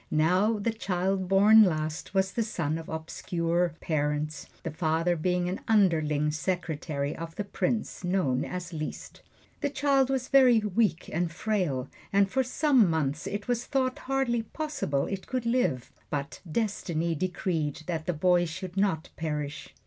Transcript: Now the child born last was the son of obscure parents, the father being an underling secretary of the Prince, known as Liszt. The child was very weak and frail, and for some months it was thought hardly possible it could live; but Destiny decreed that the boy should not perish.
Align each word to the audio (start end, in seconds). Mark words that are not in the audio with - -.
Now 0.09 0.57
the 0.57 0.73
child 0.73 1.27
born 1.27 1.61
last 1.63 2.15
was 2.15 2.31
the 2.31 2.41
son 2.41 2.79
of 2.79 2.89
obscure 2.89 3.75
parents, 3.81 4.47
the 4.63 4.71
father 4.71 5.15
being 5.15 5.47
an 5.47 5.59
underling 5.67 6.31
secretary 6.31 7.15
of 7.15 7.35
the 7.35 7.43
Prince, 7.43 8.03
known 8.03 8.43
as 8.43 8.73
Liszt. 8.73 9.21
The 9.59 9.69
child 9.69 10.09
was 10.09 10.27
very 10.27 10.57
weak 10.57 11.07
and 11.13 11.31
frail, 11.31 11.87
and 12.11 12.31
for 12.31 12.41
some 12.41 12.89
months 12.89 13.27
it 13.27 13.47
was 13.47 13.65
thought 13.67 13.99
hardly 14.09 14.41
possible 14.41 15.05
it 15.05 15.27
could 15.27 15.45
live; 15.45 15.91
but 16.09 16.41
Destiny 16.51 17.13
decreed 17.13 17.83
that 17.85 18.07
the 18.07 18.13
boy 18.13 18.45
should 18.45 18.75
not 18.77 19.09
perish. 19.15 19.71